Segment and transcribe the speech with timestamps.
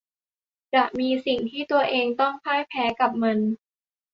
[0.73, 3.37] จะมีสิ่งที่ตัวเองต้องพ่ายแพ้กับมัน